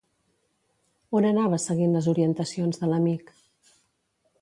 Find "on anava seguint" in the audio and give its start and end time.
1.19-1.95